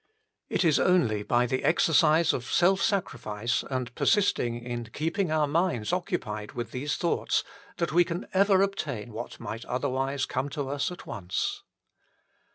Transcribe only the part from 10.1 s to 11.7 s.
come to us at once.